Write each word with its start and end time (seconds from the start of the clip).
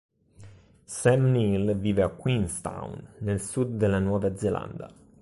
Sam 0.85 1.29
Neill 1.31 1.75
vive 1.77 2.01
a 2.01 2.09
Queenstown, 2.09 3.09
nel 3.19 3.39
sud 3.39 3.75
della 3.77 3.99
Nuova 3.99 4.35
Zelanda. 4.35 4.89